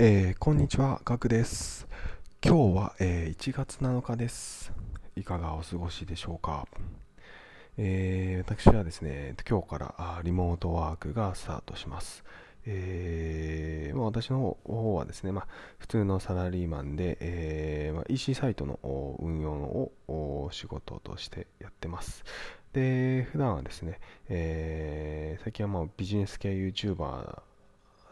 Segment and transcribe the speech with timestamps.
[0.00, 1.86] えー、こんにちは、ガクです。
[2.44, 4.72] 今日は、えー、1月7日です。
[5.14, 6.66] いかがお過ごしでしょうか。
[7.78, 12.24] えー、私はですね、今日からリモートワークがスタートします。
[12.66, 15.46] えーまあ、私の方はですね、まあ、
[15.78, 18.80] 普通のサラリーマンで、えーまあ、EC サイトの
[19.20, 22.24] 運用を仕事としてやってます。
[22.72, 27.42] で、普段はですね、えー、最近はまあビジネス系 YouTuber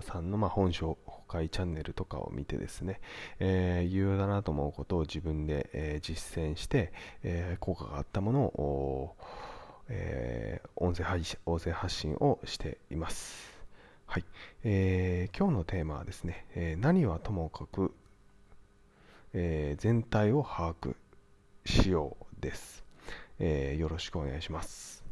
[0.03, 0.97] さんのま本紹
[1.33, 3.01] 介チャンネルとかを見てですね、
[3.41, 6.93] えー、有用だなと思うことを自分で、えー、実践して、
[7.23, 9.17] えー、効果があったものを、
[9.89, 13.53] え音声配信音声発信をしています。
[14.07, 14.25] はい、
[14.65, 17.93] えー今日のテーマはですね、え何はともかく、
[19.35, 20.95] え全体を把握
[21.67, 22.85] しようです、
[23.39, 25.03] えよろしくお願いします。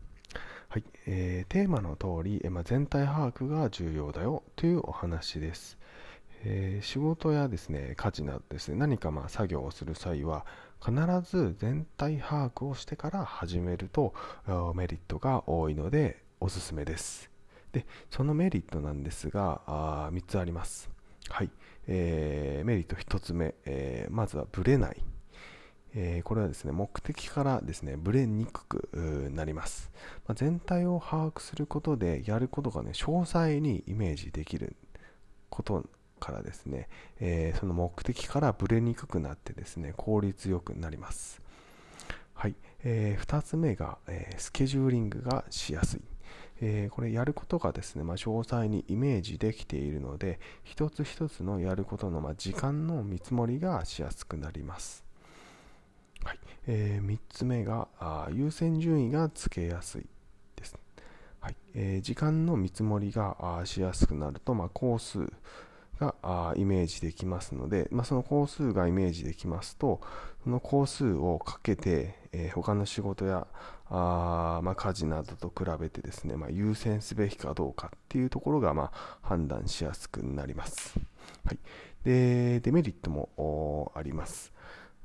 [0.73, 5.77] はい、えー、テーマの通り、えま、全体把握が重要だよというお話です。
[6.43, 10.47] えー、仕事やですね家事などですね何かまあ作業をする際は
[10.85, 14.15] 必ず全体把握をしてから始めると
[14.75, 17.31] メリットが多いのでおすすめです。
[17.73, 20.91] でそのメリットなんですがあ3つあります。
[21.29, 21.51] はい、
[21.87, 25.03] えー、メリット1つ目、えー、まずはブレない。
[25.95, 29.91] えー、これはですね目的からですねブレにくくなります、
[30.27, 34.77] まあ、全体を把握することでやることがね詳細にイメージできる
[35.49, 35.85] こと
[36.21, 41.41] からですね、えー、その目的からブレにくくなってですね効率よくなります。
[42.35, 42.55] はい、
[42.85, 46.01] えー、2つ目が、えスケジューリングがしやすい。
[46.63, 55.05] えー、これやることがですね、まあ、詳細にイメージできているので一つ一つのやることの、まあ、時間の見積もりがしやすくなります。
[56.23, 60.07] はいえー、3つ目があ優先順位がつけやすい
[60.55, 60.77] です、
[61.41, 65.33] はいえー、時間の見積もりがあしやすくなると、まあ、工数
[66.01, 70.01] があイメージできますので、まあ、その工数がイメージできますと
[70.43, 73.47] その工数をかけて、えー、他の仕事や
[73.91, 80.99] あ、まあ、家事などと比べてですね、まあ、優先すべきかどうかっていうところが、まあ、判断しやすくなります、
[81.45, 81.59] はい、
[82.05, 84.53] でデメリットもあります。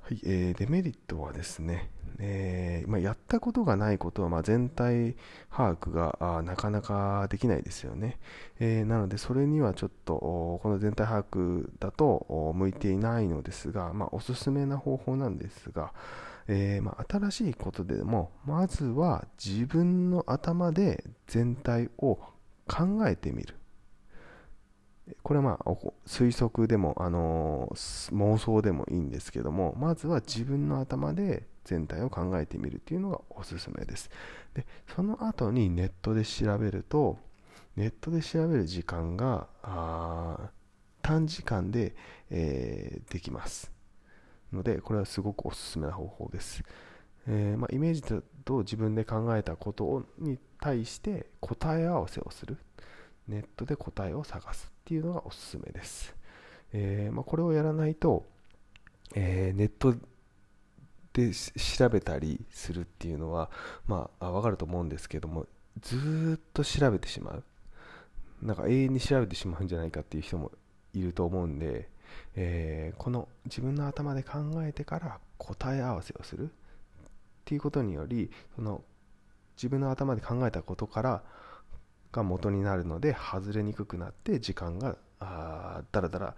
[0.06, 0.20] はい。
[0.24, 1.90] えー、デメリットはですね、
[2.20, 5.16] えーまあ、やったことがないことはま全体
[5.52, 8.20] 把握があなかなかできないですよね、
[8.60, 15.94] えー、なのでそれにはちょっとこの全体把握だと向いていないのですが、まあ、おすすめな方法なんですが、
[16.48, 22.20] えーまあ、新しいことでもまずは自分の頭で全体を
[22.68, 23.56] 考えてみる。
[25.24, 25.72] これはまあ
[26.08, 34.10] 推測でも、あの妄想でもいいんですけどもまずは自分の頭で全体を考えてみるっていうのがおすすめです。
[34.54, 37.18] でその後にネットで調べると
[37.76, 39.48] ネットで調べる時間が
[41.02, 41.96] 短時間で、
[42.30, 43.72] えー、できます
[44.54, 46.64] のでこれはすごくおすすめな方法です、
[47.28, 52.58] えー、まあ、イメージと自分で考えたことに対して答え合わせをする。
[53.28, 56.16] ネットで答えを探すっていうのがおすすめです。
[56.74, 58.26] えー、まあ、これをやらないと、
[59.16, 59.96] えー、ネット
[61.14, 63.50] で調べたりするっていうのは、
[63.88, 65.48] まあ、わかると思うんですけども、
[65.82, 67.44] ずっと調べてしまう。
[68.42, 70.52] なんか永遠に調べてしまうんじゃないかっていう人も
[70.94, 71.90] いると思うんで、
[72.36, 76.48] えー、この自分の頭で考えてから答え合わせをするっ
[77.46, 78.84] ていうことにより、その
[79.56, 81.24] 自分の頭で考えたことから
[82.16, 84.96] が元になるので外れにくくなって時間が
[85.92, 86.36] だらだら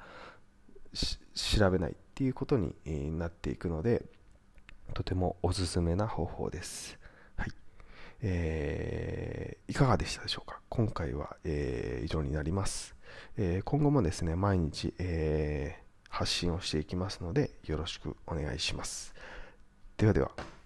[1.33, 2.73] 調べないっていうことに
[3.17, 4.03] なっていくので
[4.93, 6.97] とてもおすすめな方法です。
[7.35, 7.51] はい
[8.21, 10.59] えー、いかがでしたでしょうか？
[10.69, 12.95] 今回は、えー、以上になります。
[13.37, 19.13] えー、今後もですね、毎日、えー、発信をしていきますので、よろしくお願いします。
[19.97, 20.56] ではでは。